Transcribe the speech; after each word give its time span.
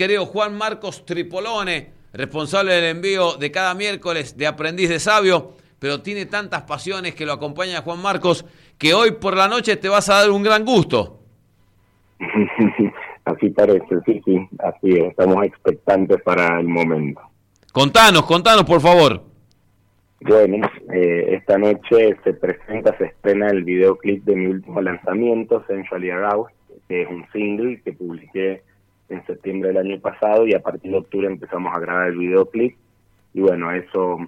querido 0.00 0.24
Juan 0.24 0.56
Marcos 0.56 1.04
Tripolone, 1.04 1.90
responsable 2.14 2.72
del 2.72 2.96
envío 2.96 3.36
de 3.36 3.50
cada 3.50 3.74
miércoles 3.74 4.34
de 4.34 4.46
Aprendiz 4.46 4.88
de 4.88 4.98
Sabio, 4.98 5.52
pero 5.78 6.00
tiene 6.00 6.24
tantas 6.24 6.62
pasiones 6.62 7.14
que 7.14 7.26
lo 7.26 7.34
acompaña 7.34 7.82
Juan 7.82 8.00
Marcos 8.00 8.46
que 8.78 8.94
hoy 8.94 9.10
por 9.10 9.36
la 9.36 9.46
noche 9.46 9.76
te 9.76 9.90
vas 9.90 10.08
a 10.08 10.20
dar 10.20 10.30
un 10.30 10.42
gran 10.42 10.64
gusto. 10.64 11.20
así 13.26 13.50
parece, 13.50 14.00
sí, 14.06 14.22
sí, 14.24 14.48
así 14.60 14.90
es, 14.90 15.10
estamos 15.10 15.44
expectantes 15.44 16.22
para 16.22 16.60
el 16.60 16.66
momento. 16.66 17.20
Contanos, 17.70 18.24
contanos 18.24 18.64
por 18.64 18.80
favor. 18.80 19.22
Bueno, 20.22 20.66
eh, 20.94 21.34
esta 21.34 21.58
noche 21.58 22.16
se 22.24 22.32
presenta, 22.32 22.96
se 22.96 23.04
estrena 23.04 23.50
el 23.50 23.64
videoclip 23.64 24.24
de 24.24 24.34
mi 24.34 24.46
último 24.46 24.80
lanzamiento, 24.80 25.62
Sensually 25.66 26.08
Aroused, 26.08 26.54
que 26.88 27.02
es 27.02 27.08
un 27.10 27.26
single 27.34 27.82
que 27.82 27.92
publiqué 27.92 28.62
en 29.10 29.26
septiembre 29.26 29.68
del 29.68 29.78
año 29.78 30.00
pasado 30.00 30.46
y 30.46 30.54
a 30.54 30.62
partir 30.62 30.90
de 30.92 30.98
octubre 30.98 31.26
empezamos 31.26 31.76
a 31.76 31.80
grabar 31.80 32.08
el 32.08 32.18
videoclip. 32.18 32.76
Y 33.34 33.40
bueno, 33.40 33.70
eso 33.72 34.18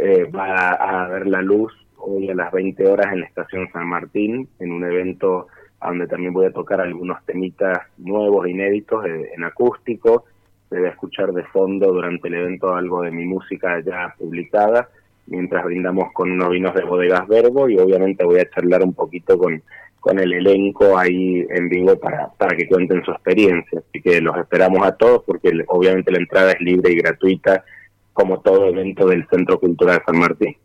eh, 0.00 0.24
va 0.24 0.70
a, 0.70 1.08
ver 1.08 1.26
la 1.26 1.42
luz 1.42 1.72
hoy 1.96 2.30
a 2.30 2.34
las 2.34 2.52
20 2.52 2.86
horas 2.86 3.12
en 3.12 3.20
la 3.20 3.26
estación 3.26 3.68
San 3.72 3.88
Martín, 3.88 4.48
en 4.60 4.72
un 4.72 4.84
evento 4.84 5.48
donde 5.82 6.06
también 6.06 6.32
voy 6.32 6.46
a 6.46 6.52
tocar 6.52 6.80
algunos 6.80 7.24
temitas 7.24 7.78
nuevos, 7.98 8.48
inéditos, 8.48 9.04
eh, 9.06 9.30
en 9.34 9.44
acústico, 9.44 10.24
se 10.68 10.80
va 10.80 10.88
a 10.88 10.90
escuchar 10.90 11.32
de 11.32 11.44
fondo 11.44 11.92
durante 11.92 12.28
el 12.28 12.34
evento 12.34 12.74
algo 12.74 13.02
de 13.02 13.10
mi 13.10 13.24
música 13.24 13.80
ya 13.80 14.14
publicada, 14.18 14.88
mientras 15.26 15.64
brindamos 15.64 16.12
con 16.12 16.32
unos 16.32 16.50
vinos 16.50 16.74
de 16.74 16.84
bodegas 16.84 17.26
Verbo 17.28 17.68
y 17.68 17.78
obviamente 17.78 18.24
voy 18.24 18.40
a 18.40 18.50
charlar 18.50 18.82
un 18.82 18.92
poquito 18.92 19.38
con 19.38 19.62
con 20.00 20.18
el 20.18 20.32
elenco 20.32 20.96
ahí 20.96 21.44
en 21.50 21.68
vivo 21.68 21.98
para, 21.98 22.28
para 22.36 22.56
que 22.56 22.68
cuenten 22.68 23.04
su 23.04 23.10
experiencia. 23.10 23.80
Así 23.80 24.00
que 24.00 24.20
los 24.20 24.36
esperamos 24.36 24.86
a 24.86 24.92
todos 24.92 25.22
porque 25.26 25.52
obviamente 25.68 26.12
la 26.12 26.18
entrada 26.18 26.52
es 26.52 26.60
libre 26.60 26.92
y 26.92 26.96
gratuita 26.96 27.64
como 28.12 28.40
todo 28.40 28.68
evento 28.68 29.06
del 29.06 29.26
Centro 29.28 29.58
Cultural 29.60 30.02
San 30.04 30.18
Martín. 30.18 30.56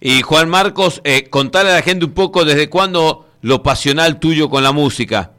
Y 0.00 0.22
Juan 0.22 0.48
Marcos, 0.48 1.00
eh, 1.04 1.28
contale 1.30 1.70
a 1.70 1.74
la 1.74 1.82
gente 1.82 2.04
un 2.04 2.12
poco 2.12 2.44
desde 2.44 2.68
cuándo 2.68 3.26
lo 3.42 3.62
pasional 3.62 4.18
tuyo 4.18 4.48
con 4.48 4.62
la 4.62 4.72
música. 4.72 5.32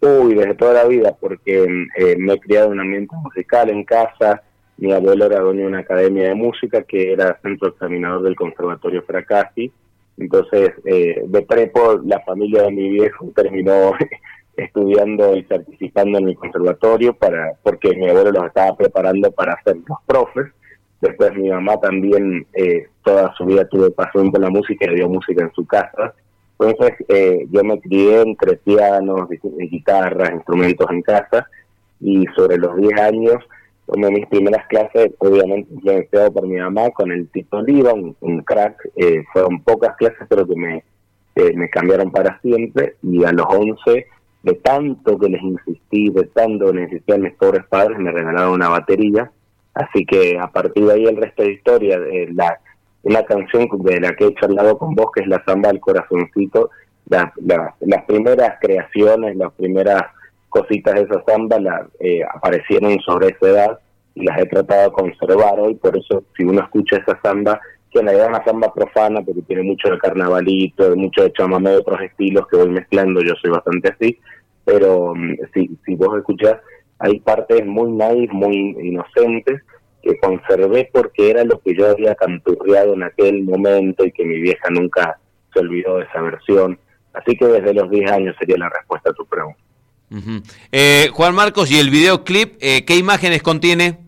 Uy, 0.00 0.34
desde 0.34 0.54
toda 0.54 0.74
la 0.74 0.84
vida, 0.84 1.16
porque 1.18 1.64
eh, 1.96 2.16
me 2.18 2.34
he 2.34 2.40
criado 2.40 2.66
en 2.66 2.72
un 2.72 2.80
ambiente 2.80 3.14
musical 3.16 3.70
en 3.70 3.84
casa. 3.84 4.42
Mi 4.76 4.92
abuelo 4.92 5.26
era 5.26 5.40
dueño 5.40 5.60
de 5.60 5.66
una 5.66 5.78
academia 5.78 6.28
de 6.28 6.34
música 6.34 6.82
que 6.82 7.12
era 7.12 7.38
centro 7.40 7.68
examinador 7.68 8.22
del 8.22 8.34
Conservatorio 8.34 9.02
Fracassi 9.02 9.72
entonces, 10.22 10.70
eh, 10.84 11.22
de 11.26 11.42
prepo, 11.42 12.00
la 12.04 12.20
familia 12.20 12.62
de 12.62 12.70
mi 12.70 12.90
viejo 12.90 13.30
terminó 13.34 13.92
estudiando 14.56 15.36
y 15.36 15.42
participando 15.42 16.18
en 16.18 16.26
mi 16.26 16.34
conservatorio 16.34 17.14
para 17.14 17.54
porque 17.62 17.94
mi 17.96 18.08
abuelo 18.08 18.30
los 18.32 18.46
estaba 18.46 18.76
preparando 18.76 19.30
para 19.32 19.60
ser 19.64 19.76
los 19.76 19.98
profes. 20.06 20.46
Después 21.00 21.34
mi 21.34 21.50
mamá 21.50 21.80
también 21.80 22.46
eh, 22.54 22.86
toda 23.02 23.34
su 23.34 23.44
vida 23.44 23.66
tuvo 23.66 23.90
pasión 23.90 24.30
por 24.30 24.40
la 24.40 24.50
música 24.50 24.86
y 24.86 24.94
dio 24.94 25.08
música 25.08 25.42
en 25.42 25.52
su 25.52 25.66
casa. 25.66 26.14
Entonces 26.60 26.92
eh, 27.08 27.46
yo 27.50 27.64
me 27.64 27.80
crié 27.80 28.20
entre 28.20 28.56
pianos, 28.58 29.28
guitarras, 29.58 30.30
instrumentos 30.30 30.86
en 30.90 31.02
casa 31.02 31.48
y 32.00 32.24
sobre 32.36 32.58
los 32.58 32.76
10 32.76 33.00
años 33.00 33.36
tomé 33.86 34.10
mis 34.10 34.26
primeras 34.26 34.66
clases, 34.68 35.12
obviamente 35.18 35.72
influenciado 35.74 36.32
por 36.32 36.46
mi 36.46 36.56
mamá, 36.56 36.90
con 36.90 37.10
el 37.10 37.28
Tito 37.28 37.58
Oliva, 37.58 37.92
un, 37.92 38.42
crack. 38.42 38.90
Eh, 38.96 39.24
fueron 39.32 39.62
pocas 39.62 39.96
clases, 39.96 40.26
pero 40.28 40.46
que 40.46 40.56
me, 40.56 40.84
eh, 41.36 41.52
me 41.54 41.68
cambiaron 41.68 42.10
para 42.10 42.40
siempre. 42.40 42.96
Y 43.02 43.24
a 43.24 43.32
los 43.32 43.46
11, 43.48 44.06
de 44.42 44.54
tanto 44.54 45.18
que 45.18 45.28
les 45.28 45.42
insistí, 45.42 46.10
de 46.10 46.24
tanto 46.24 46.66
que 46.66 46.80
necesitaban 46.80 47.22
mis 47.22 47.34
pobres 47.34 47.64
padres, 47.66 47.98
me 47.98 48.12
regalaron 48.12 48.54
una 48.54 48.68
batería. 48.68 49.30
Así 49.74 50.04
que 50.04 50.38
a 50.38 50.48
partir 50.48 50.84
de 50.84 50.92
ahí 50.92 51.04
el 51.04 51.16
resto 51.16 51.42
de 51.42 51.52
historia, 51.52 51.98
de 51.98 52.28
la, 52.32 52.58
una 53.02 53.22
canción 53.24 53.68
de 53.82 54.00
la 54.00 54.14
que 54.14 54.26
he 54.26 54.34
charlado 54.34 54.76
con 54.78 54.94
vos, 54.94 55.10
que 55.14 55.22
es 55.22 55.28
la 55.28 55.42
samba 55.44 55.70
del 55.70 55.80
corazoncito, 55.80 56.70
las 57.06 58.04
primeras 58.06 58.58
creaciones, 58.60 59.36
las 59.36 59.52
primeras 59.52 60.02
cositas 60.52 60.94
de 60.94 61.00
esa 61.02 61.24
samba 61.26 61.58
la, 61.58 61.88
eh, 61.98 62.20
aparecieron 62.34 62.98
sobre 63.00 63.28
esa 63.28 63.48
edad 63.48 63.78
y 64.14 64.24
las 64.26 64.38
he 64.38 64.46
tratado 64.46 64.90
de 64.90 64.92
conservar 64.92 65.58
hoy, 65.58 65.74
por 65.76 65.96
eso 65.96 66.24
si 66.36 66.44
uno 66.44 66.60
escucha 66.60 66.98
esa 66.98 67.18
samba, 67.22 67.58
que 67.90 68.00
en 68.00 68.06
realidad 68.06 68.26
es 68.26 68.36
una 68.36 68.44
samba 68.44 68.74
profana 68.74 69.22
porque 69.22 69.40
tiene 69.42 69.62
mucho 69.62 69.88
de 69.88 69.98
carnavalito, 69.98 70.94
mucho 70.94 71.22
de 71.22 71.32
chamamé 71.32 71.70
de 71.70 71.76
otros 71.78 72.02
estilos 72.02 72.46
que 72.48 72.58
voy 72.58 72.68
mezclando, 72.68 73.22
yo 73.22 73.32
soy 73.40 73.50
bastante 73.50 73.88
así, 73.88 74.18
pero 74.64 75.14
mm, 75.14 75.36
si, 75.54 75.70
si 75.86 75.94
vos 75.96 76.16
escuchás, 76.18 76.58
hay 76.98 77.18
partes 77.20 77.64
muy 77.64 77.90
nice, 77.90 78.32
muy 78.32 78.76
inocentes, 78.82 79.62
que 80.02 80.18
conservé 80.18 80.90
porque 80.92 81.30
era 81.30 81.44
lo 81.44 81.60
que 81.60 81.74
yo 81.74 81.88
había 81.88 82.14
canturreado 82.14 82.92
en 82.92 83.04
aquel 83.04 83.44
momento 83.44 84.04
y 84.04 84.12
que 84.12 84.24
mi 84.24 84.38
vieja 84.40 84.68
nunca 84.70 85.18
se 85.52 85.60
olvidó 85.60 85.96
de 85.96 86.04
esa 86.04 86.20
versión. 86.20 86.78
Así 87.14 87.36
que 87.36 87.46
desde 87.46 87.72
los 87.72 87.88
10 87.88 88.10
años 88.10 88.36
sería 88.38 88.56
la 88.58 88.68
respuesta 88.68 89.10
a 89.10 89.14
tu 89.14 89.24
pregunta. 89.24 89.61
Eh, 90.70 91.08
Juan 91.12 91.34
Marcos, 91.34 91.70
¿y 91.70 91.78
el 91.78 91.90
videoclip 91.90 92.56
eh, 92.60 92.84
qué 92.84 92.96
imágenes 92.96 93.42
contiene? 93.42 93.98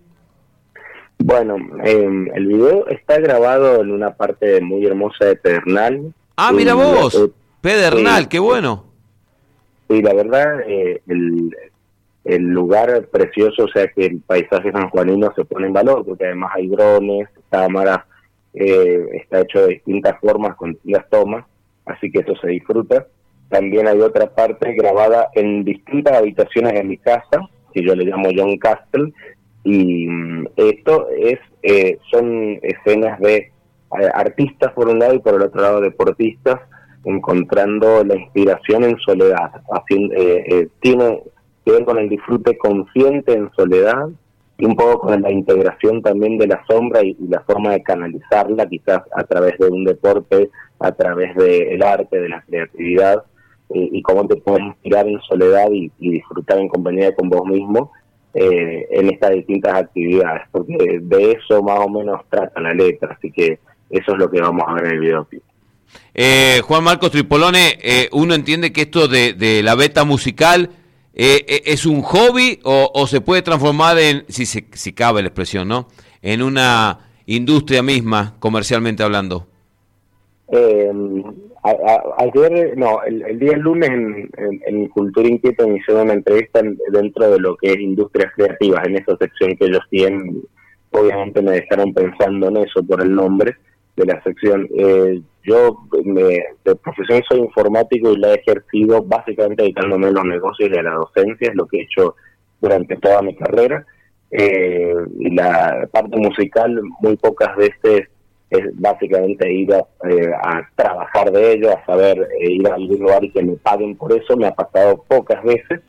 Bueno, 1.19 1.57
em, 1.85 2.29
el 2.35 2.47
video 2.47 2.87
está 2.89 3.19
grabado 3.19 3.81
en 3.81 3.91
una 3.91 4.15
parte 4.15 4.61
muy 4.61 4.85
hermosa 4.85 5.25
de 5.27 5.37
Pedernal. 5.37 6.13
Ah, 6.37 6.53
mira 6.53 6.75
vos, 6.75 7.31
Pedernal, 7.61 8.29
qué 8.29 8.39
bueno. 8.39 8.87
Sí, 9.89 10.03
la 10.03 10.13
verdad, 10.13 10.61
eh, 10.67 11.01
el, 11.07 11.57
el, 12.25 12.43
lugar 12.43 13.07
precioso, 13.07 13.65
o 13.65 13.69
sea 13.69 13.87
que 13.89 14.07
el 14.07 14.21
paisaje 14.21 14.73
sanjuanino 14.73 15.33
se 15.35 15.45
pone 15.45 15.69
en 15.69 15.73
valor, 15.73 16.05
porque 16.05 16.27
además 16.27 16.53
hay 16.55 16.69
drones, 16.69 17.29
cámaras, 17.51 18.01
está 18.53 19.41
hecho 19.41 19.61
de 19.61 19.75
distintas 19.75 20.19
formas, 20.21 20.57
con 20.57 20.73
distintas 20.73 21.09
tomas, 21.09 21.45
así 21.87 22.11
que 22.11 22.21
eso 22.21 22.35
se 22.37 22.49
disfruta. 22.49 23.07
También 23.49 23.87
hay 23.87 24.01
otra 24.01 24.35
parte 24.35 24.73
grabada 24.75 25.29
en 25.35 25.65
distintas 25.65 26.17
habitaciones 26.17 26.75
de 26.75 26.85
mi 26.85 26.97
casa, 26.97 27.49
que 27.73 27.83
yo 27.83 27.95
le 27.95 28.05
llamo 28.05 28.29
John 28.35 28.57
Castle, 28.59 29.13
y 29.65 30.07
mm, 30.07 30.47
esto 30.57 31.09
es 31.11 31.39
eh, 31.63 31.99
son 32.11 32.59
escenas 32.63 33.19
de 33.21 33.37
eh, 33.37 33.51
artistas 34.13 34.73
por 34.73 34.89
un 34.89 34.99
lado 34.99 35.15
y 35.15 35.19
por 35.21 35.35
el 35.35 35.43
otro 35.43 35.63
lado 35.63 35.81
deportistas, 35.81 36.61
encontrando 37.05 38.05
la 38.05 38.17
inspiración 38.17 38.85
en 38.85 38.99
soledad. 38.99 39.51
Eh, 39.89 40.69
tiene 40.81 41.23
que 41.65 41.73
ver 41.73 41.85
con 41.85 41.99
el 41.99 42.09
disfrute 42.09 42.59
consciente 42.59 43.33
en 43.33 43.51
soledad 43.53 44.09
y 44.59 44.67
un 44.67 44.77
poco 44.77 45.01
con 45.01 45.23
la 45.23 45.33
integración 45.33 46.03
también 46.03 46.37
de 46.39 46.49
la 46.49 46.63
sombra 46.69 47.03
y, 47.03 47.17
la 47.29 47.41
forma 47.41 47.73
de 47.73 47.83
canalizarla 47.83 48.69
quizás 48.69 49.03
a 49.15 49.25
través 49.25 49.59
de 49.59 49.69
un 49.69 49.85
deporte, 49.85 50.51
a 50.81 50.93
través 50.93 51.35
del 51.35 51.83
arte, 51.83 52.21
de 52.21 52.29
la 52.29 52.43
creatividad 52.43 53.25
y, 53.75 54.03
cómo 54.03 54.27
te 54.27 54.37
puedes 54.37 54.65
inspirar 54.65 55.07
en 55.07 55.21
soledad 55.23 55.69
y, 55.71 55.91
disfrutar 55.99 56.59
en 56.59 56.69
compañía 56.69 57.15
con 57.15 57.29
vos 57.29 57.47
mismo 57.47 57.93
eh, 58.33 58.87
en 58.91 59.09
estas 59.11 59.33
distintas 59.33 59.75
actividades, 59.75 60.43
porque 60.51 61.01
de 61.01 61.33
eso 61.33 61.63
más 61.63 61.81
o 61.81 61.89
menos 61.89 62.21
trata 62.31 62.61
la 62.61 62.73
letra, 62.73 63.17
así 63.17 63.31
que 63.31 63.59
eso 63.91 64.13
es 64.13 64.19
lo 64.19 64.31
que 64.31 64.41
vamos 64.41 64.65
a 64.67 64.75
ver 64.75 64.87
en 64.87 64.93
el 64.93 65.01
videoclip. 65.01 65.43
Eh, 66.15 66.61
Juan 66.65 66.85
Marcos 66.85 67.11
Tripolone, 67.11 67.79
eh, 67.83 68.09
uno 68.13 68.35
entiende 68.35 68.73
que 68.73 68.83
esto 68.83 69.09
de, 69.09 69.61
la 69.63 69.75
beta 69.75 70.05
musical 70.05 70.71
es 71.17 71.87
un 71.87 72.03
hobby 72.03 72.59
o, 72.65 73.07
se 73.07 73.21
puede 73.21 73.43
transformar 73.43 73.99
en, 73.99 74.25
si, 74.29 74.47
si 74.47 74.93
cabe 74.93 75.23
la 75.23 75.29
expresión, 75.29 75.69
¿no? 75.69 75.87
En 76.23 76.43
una 76.43 76.99
industria 77.27 77.83
misma, 77.83 78.35
comercialmente 78.41 79.03
hablando. 79.03 79.47
Eh, 80.49 80.91
ayer, 81.65 82.77
no, 82.77 83.03
el, 83.05 83.39
día 83.39 83.57
lunes 83.57 83.89
en, 83.89 84.31
en, 84.67 84.89
Cultura 84.89 85.27
Inquieta 85.27 85.67
me 85.67 85.79
hicieron 85.79 86.05
una 86.05 86.15
entrevista 86.15 86.61
dentro 86.93 87.31
de 87.31 87.39
lo 87.39 87.57
que 87.57 87.73
es 87.73 87.81
industrias 87.81 88.33
creativas, 88.37 88.87
en 88.87 88.97
esa 88.97 89.17
sección 89.17 89.57
que 89.57 89.67
ellos 89.67 89.83
tienen, 89.89 90.43
obviamente 90.91 91.41
me 91.41 91.53
dejaron 91.53 91.95
pensando 91.95 92.49
en 92.49 92.59
eso 92.59 92.83
por 92.85 93.01
el 93.03 93.15
nombre 93.15 93.57
de 93.97 94.05
la 94.05 94.23
sección. 94.23 94.69
Eh, 94.77 95.23
yo 95.43 95.79
me, 96.05 96.23
de 96.65 96.75
profesión 96.77 97.23
soy 97.29 97.41
informático 97.41 98.13
y 98.13 98.19
la 98.19 98.33
he 98.33 98.35
ejercido 98.35 99.03
básicamente 99.03 99.63
dedicándome 99.63 100.09
a 100.09 100.11
los 100.11 100.25
negocios 100.25 100.71
y 100.71 100.79
a 100.79 100.83
la 100.83 100.95
docencia, 100.95 101.49
es 101.49 101.55
lo 101.55 101.67
que 101.67 101.79
he 101.79 101.83
hecho 101.83 102.15
durante 102.61 102.97
toda 102.97 103.23
mi 103.23 103.35
carrera. 103.37 103.87
Eh, 104.31 104.95
la 105.33 105.89
parte 105.93 106.17
musical 106.17 106.81
muy 107.01 107.17
pocas 107.17 107.57
veces 107.57 108.09
es 108.59 108.81
básicamente 108.81 109.53
ir 109.53 109.73
eh, 109.73 110.33
a, 110.43 110.69
trabajar 110.75 111.31
de 111.33 111.53
ello, 111.53 111.71
a 111.73 111.85
saber 111.85 112.19
eh, 112.41 112.53
ir 112.53 112.69
a 112.69 112.75
algún 112.75 113.01
lugar 113.01 113.25
y 113.25 113.31
que 113.31 113.43
me 113.43 113.57
paguen 113.57 113.97
por 113.97 114.13
eso. 114.13 114.37
Me 114.37 114.47
ha 114.47 114.55
pasado 114.55 115.05
pocas 115.09 115.43
veces, 115.45 115.81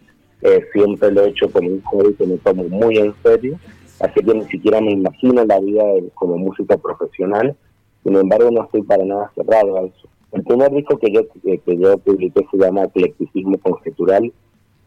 eh, 0.41 0.62
siempre 0.73 1.12
lo 1.12 1.23
he 1.23 1.29
hecho 1.29 1.50
con 1.51 1.65
un 1.65 1.81
hobby 1.83 2.13
que 2.15 2.25
me 2.25 2.38
tomo 2.38 2.63
muy 2.65 2.97
en 2.97 3.13
serio, 3.23 3.59
así 4.00 4.23
que 4.23 4.33
ni 4.33 4.45
siquiera 4.45 4.81
me 4.81 4.91
imagino 4.91 5.44
la 5.45 5.59
vida 5.59 5.83
como 6.13 6.38
músico 6.38 6.77
profesional. 6.77 7.56
Sin 8.03 8.15
embargo, 8.15 8.51
no 8.51 8.63
estoy 8.63 8.83
para 8.83 9.03
nada 9.03 9.31
cerrado 9.35 9.77
a 9.77 9.81
eso. 9.81 10.07
El 10.31 10.44
primer 10.44 10.71
disco 10.71 11.00
que 11.00 11.11
yo, 11.11 11.21
que 11.44 11.77
yo 11.77 11.97
publiqué 11.97 12.45
se 12.51 12.57
llama 12.57 12.83
Eclecticismo 12.83 13.57
Conjetural 13.57 14.31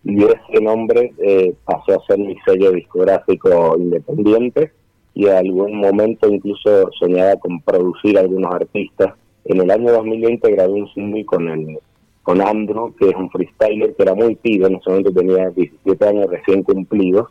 y 0.04 0.24
ese 0.24 0.62
nombre 0.62 1.12
eh, 1.18 1.54
pasó 1.64 2.00
a 2.00 2.06
ser 2.06 2.18
mi 2.18 2.36
sello 2.46 2.70
discográfico 2.72 3.76
independiente 3.78 4.72
y 5.18 5.26
en 5.26 5.32
algún 5.32 5.80
momento 5.80 6.28
incluso 6.32 6.88
soñaba 6.96 7.34
con 7.40 7.60
producir 7.62 8.16
algunos 8.16 8.54
artistas. 8.54 9.14
En 9.46 9.60
el 9.60 9.68
año 9.68 9.90
2020 9.90 10.52
grabé 10.52 10.74
un 10.74 10.88
single 10.94 11.24
con 11.24 11.48
el 11.48 11.80
con 12.22 12.40
Andrew, 12.40 12.94
que 12.94 13.08
es 13.08 13.16
un 13.16 13.28
freestyler 13.28 13.96
que 13.96 14.02
era 14.04 14.14
muy 14.14 14.36
pido, 14.36 14.68
en 14.68 14.76
ese 14.76 14.88
momento 14.88 15.12
tenía 15.12 15.50
17 15.50 16.06
años 16.06 16.30
recién 16.30 16.62
cumplidos 16.62 17.26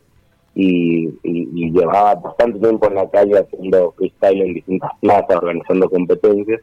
y, 0.54 1.08
y, 1.24 1.72
llevaba 1.72 2.16
bastante 2.16 2.60
tiempo 2.60 2.88
en 2.88 2.96
la 2.96 3.10
calle 3.10 3.40
haciendo 3.40 3.94
freestyle 3.96 4.42
en 4.42 4.54
distintas 4.56 4.92
plazas, 5.00 5.38
organizando 5.38 5.90
competencias 5.90 6.60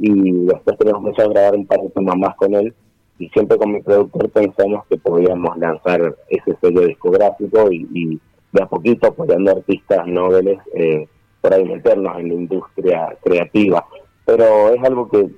y 0.00 0.32
después 0.46 0.78
tenemos 0.78 1.16
a 1.16 1.28
grabar 1.28 1.54
un 1.54 1.66
par 1.66 1.80
de 1.80 1.90
temas 1.90 2.16
más 2.16 2.34
con 2.34 2.54
él 2.54 2.74
y 3.20 3.28
siempre 3.28 3.56
con 3.56 3.70
mi 3.70 3.82
productor 3.82 4.30
pensamos 4.30 4.84
que 4.88 4.96
podíamos 4.96 5.56
lanzar 5.58 6.16
ese 6.28 6.56
sello 6.60 6.80
discográfico 6.80 7.70
y, 7.70 8.20
de 8.56 8.62
a 8.62 8.66
poquito 8.66 9.08
apoyando 9.08 9.52
artistas 9.52 10.06
noveles 10.06 10.58
eh, 10.74 11.06
para 11.40 11.58
meternos 11.58 12.18
en 12.18 12.28
la 12.28 12.34
industria 12.34 13.16
creativa. 13.22 13.86
Pero 14.24 14.74
es 14.74 14.82
algo 14.82 15.08
que 15.08 15.28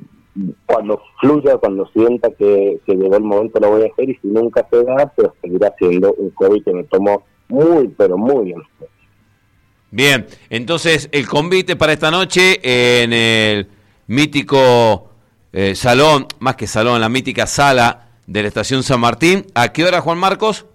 cuando 0.66 1.02
fluya, 1.20 1.58
cuando 1.58 1.86
sienta 1.88 2.30
que, 2.30 2.80
llegó 2.86 3.16
el 3.16 3.24
momento 3.24 3.58
lo 3.60 3.70
voy 3.70 3.82
a 3.82 3.92
hacer 3.92 4.08
y 4.08 4.14
si 4.14 4.28
nunca 4.28 4.66
se 4.70 4.84
da, 4.84 5.12
pues 5.14 5.28
seguirá 5.42 5.74
siendo 5.78 6.12
un 6.14 6.32
hobby 6.34 6.62
que 6.62 6.72
me 6.72 6.84
tomo 6.84 7.24
muy, 7.48 7.88
pero 7.88 8.16
muy 8.16 8.46
bien. 8.46 8.62
Bien, 9.90 10.26
entonces 10.50 11.08
el 11.12 11.26
convite 11.26 11.74
para 11.76 11.94
esta 11.94 12.10
noche 12.10 12.60
en 12.62 13.12
el 13.12 13.68
mítico 14.06 15.08
eh, 15.52 15.74
salón, 15.74 16.26
más 16.40 16.56
que 16.56 16.66
salón, 16.66 17.00
la 17.00 17.08
mítica 17.08 17.46
sala 17.46 18.08
de 18.26 18.42
la 18.42 18.48
Estación 18.48 18.82
San 18.82 19.00
Martín. 19.00 19.46
¿A 19.54 19.72
qué 19.72 19.84
hora, 19.84 20.02
Juan 20.02 20.18
Marcos? 20.18 20.66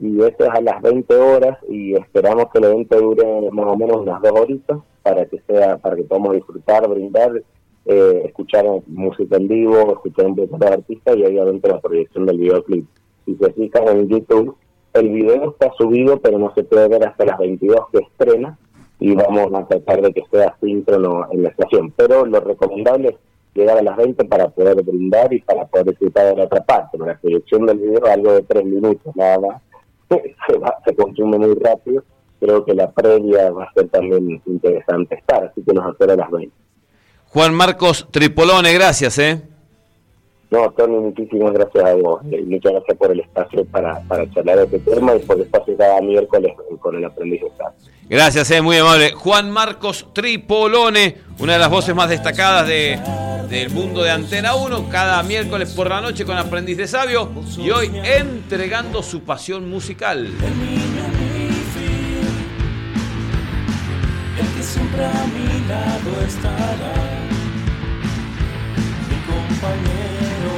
Y 0.00 0.22
esto 0.22 0.44
es 0.44 0.50
a 0.50 0.60
las 0.60 0.80
20 0.80 1.14
horas 1.16 1.58
y 1.68 1.94
esperamos 1.94 2.46
que 2.52 2.58
el 2.58 2.64
evento 2.64 3.00
dure 3.00 3.50
más 3.50 3.66
o 3.66 3.76
menos 3.76 3.96
unas 3.98 4.22
dos 4.22 4.32
horitas 4.32 4.78
para 5.02 5.26
que 5.26 5.40
sea, 5.46 5.78
para 5.78 5.96
que 5.96 6.04
podamos 6.04 6.34
disfrutar, 6.34 6.88
brindar 6.88 7.42
eh, 7.90 8.22
escuchar 8.26 8.66
música 8.86 9.36
en 9.36 9.48
vivo, 9.48 9.92
escuchar 9.92 10.26
un 10.26 10.36
poco 10.36 10.58
de 10.58 10.68
artistas 10.68 11.16
y 11.16 11.24
obviamente 11.24 11.68
la 11.68 11.80
proyección 11.80 12.26
del 12.26 12.36
videoclip. 12.36 12.86
Si 13.24 13.34
se 13.36 13.52
fijan 13.54 13.88
en 13.88 14.08
YouTube, 14.08 14.56
el 14.92 15.08
video 15.08 15.50
está 15.50 15.72
subido, 15.78 16.20
pero 16.20 16.38
no 16.38 16.52
se 16.54 16.64
puede 16.64 16.86
ver 16.88 17.06
hasta 17.08 17.24
las 17.24 17.38
22 17.38 17.80
que 17.90 17.98
estrena 18.00 18.58
y 19.00 19.14
vamos 19.14 19.48
a 19.54 19.66
tratar 19.66 20.02
de 20.02 20.12
que 20.12 20.22
sea 20.30 20.54
síncrono 20.60 21.28
en 21.32 21.44
la 21.44 21.48
estación. 21.48 21.90
Pero 21.96 22.26
lo 22.26 22.40
recomendable 22.40 23.08
es 23.08 23.16
llegar 23.54 23.78
a 23.78 23.82
las 23.82 23.96
20 23.96 24.22
para 24.26 24.48
poder 24.48 24.82
brindar 24.82 25.32
y 25.32 25.40
para 25.40 25.66
poder 25.66 25.86
disfrutar 25.86 26.26
de 26.26 26.36
la 26.36 26.44
otra 26.44 26.62
parte. 26.64 26.98
La 26.98 27.18
proyección 27.18 27.64
del 27.64 27.78
video 27.78 28.04
algo 28.04 28.34
de 28.34 28.42
3 28.42 28.64
minutos 28.66 29.16
nada 29.16 29.38
más, 29.38 29.62
se, 30.46 30.58
va, 30.58 30.76
se 30.84 30.94
consume 30.94 31.38
muy 31.38 31.54
rápido. 31.54 32.02
Creo 32.40 32.64
que 32.64 32.74
la 32.74 32.90
previa 32.90 33.50
va 33.50 33.64
a 33.64 33.72
ser 33.72 33.88
también 33.88 34.40
interesante 34.46 35.16
estar, 35.16 35.44
así 35.44 35.62
que 35.62 35.72
nos 35.72 35.90
espera 35.90 36.12
a 36.12 36.16
las 36.16 36.30
20. 36.30 36.54
Juan 37.26 37.54
Marcos 37.54 38.06
Tripolone, 38.10 38.72
gracias, 38.72 39.18
¿eh? 39.18 39.42
No, 40.50 40.70
Tony, 40.70 40.96
muchísimas 40.96 41.52
gracias 41.52 41.84
a 41.84 41.94
vos. 41.94 42.22
y 42.30 42.40
muchas 42.42 42.72
gracias 42.72 42.96
por 42.96 43.12
el 43.12 43.20
espacio 43.20 43.66
para, 43.66 44.00
para 44.08 44.30
charlar 44.30 44.56
de 44.56 44.76
este 44.76 44.78
tema 44.78 45.14
y 45.14 45.18
por 45.18 45.36
el 45.36 45.42
espacio 45.42 45.76
cada 45.76 46.00
miércoles 46.00 46.52
con 46.80 46.96
el 46.96 47.04
aprendiz 47.04 47.42
Gracias, 48.08 48.50
eh, 48.50 48.62
muy 48.62 48.78
amable. 48.78 49.12
Juan 49.12 49.50
Marcos 49.50 50.06
Tripolone, 50.14 51.16
una 51.38 51.54
de 51.54 51.58
las 51.58 51.70
voces 51.70 51.94
más 51.94 52.08
destacadas 52.08 52.66
de, 52.66 52.98
del 53.48 53.70
mundo 53.70 54.02
de 54.02 54.10
Antena 54.10 54.54
1, 54.54 54.88
cada 54.88 55.22
miércoles 55.22 55.70
por 55.70 55.88
la 55.88 56.00
noche 56.00 56.24
con 56.24 56.36
Aprendiz 56.36 56.76
de 56.76 56.86
Sabio 56.86 57.32
y 57.56 57.70
hoy 57.70 57.90
entregando 58.04 59.02
su 59.02 59.22
pasión 59.22 59.68
musical. 59.68 60.28
siempre 64.62 65.04
a 65.04 65.26
mi 65.34 65.68
lado 65.68 66.26
estará 66.26 66.94
mi 69.08 69.16
compañero. 69.26 70.57